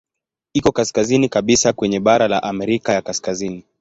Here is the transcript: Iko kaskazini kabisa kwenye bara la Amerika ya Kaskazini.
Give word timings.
Iko 0.53 0.71
kaskazini 0.71 1.29
kabisa 1.29 1.73
kwenye 1.73 1.99
bara 1.99 2.27
la 2.27 2.43
Amerika 2.43 2.93
ya 2.93 3.01
Kaskazini. 3.01 3.63